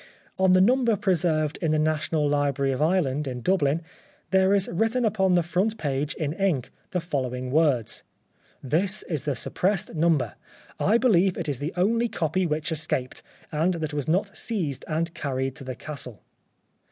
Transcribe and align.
On 0.39 0.53
the 0.53 0.61
number 0.61 0.95
preserved 0.95 1.57
in 1.61 1.71
the 1.73 1.77
National 1.77 2.27
Library 2.27 2.71
of 2.71 2.81
Ireland, 2.81 3.27
in 3.27 3.41
Dublin, 3.41 3.83
there 4.31 4.55
is 4.55 4.67
written 4.67 5.05
upon 5.05 5.35
the 5.35 5.43
front 5.43 5.77
page 5.77 6.15
in 6.15 6.33
ink 6.33 6.71
the 6.89 6.99
following 6.99 7.51
words:" 7.51 8.01
This 8.73 9.03
is 9.03 9.25
The 9.25 9.35
Suppressed 9.35 9.93
Number. 9.93 10.33
I 10.79 10.97
believe 10.97 11.37
it 11.37 11.47
is 11.47 11.59
the 11.59 11.71
only 11.77 12.07
copy 12.09 12.47
which 12.47 12.71
escaped, 12.71 13.21
and 13.51 13.75
that 13.75 13.93
was 13.93 14.07
not 14.07 14.35
seized 14.35 14.83
and 14.87 15.13
carried 15.13 15.55
to 15.57 15.63
the 15.63 15.75
Castle." 15.75 16.23